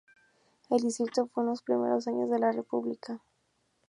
El 0.71 0.81
distrito 0.81 1.27
fue 1.27 1.43
en 1.43 1.49
los 1.49 1.61
primeros 1.61 2.07
años 2.07 2.27
de 2.31 2.39
la 2.39 2.51
República. 2.51 3.21